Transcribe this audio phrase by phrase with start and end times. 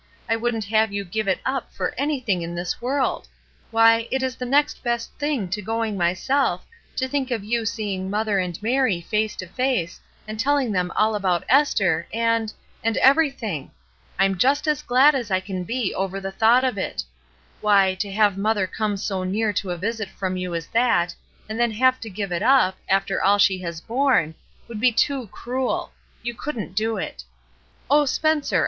[0.27, 3.27] I wouldn't have you give it up for anything in this world!
[3.69, 8.09] Why, it is the next best thing to going myself, to think of you seeing
[8.09, 12.51] mother and Mary face to face and telling them all about Esther, and—
[12.83, 13.69] and everything.
[14.17, 17.07] I am just as glad as I can be over 336 ESTER
[17.61, 17.61] RIED'S NAMESAKE the thought of it.
[17.61, 21.13] Why, to have mother come so near to a visit from you as that,
[21.47, 24.33] and then have to give it up, after all she has borne,
[24.67, 25.91] would be too cruel;
[26.23, 27.23] you couldn't do it.
[27.91, 28.59] Oh, Spencer